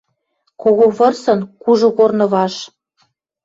Кого 0.61 0.85
вырсын 0.97 1.39
кужы 1.61 1.89
корны 1.97 2.25
вашт. 2.33 2.61